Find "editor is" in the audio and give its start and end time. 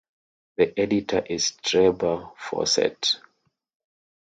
0.79-1.51